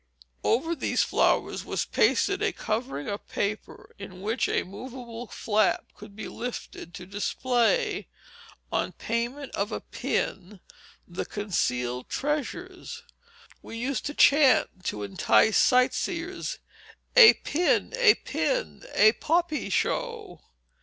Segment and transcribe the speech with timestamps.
[0.43, 6.15] Over these flowers was pasted a covering of paper, in which a movable flap could
[6.15, 8.07] be lifted, to display,
[8.71, 10.59] on payment of a pin,
[11.07, 13.03] the concealed treasures.
[13.61, 16.57] We used to chant, to entice sight seers,
[17.15, 20.41] "A pin, a pin, a poppy show."